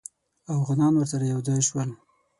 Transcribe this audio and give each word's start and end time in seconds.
اوغانان 0.53 0.93
ورسره 0.97 1.25
یو 1.33 1.39
ځای 1.47 1.61
شول. 1.67 1.89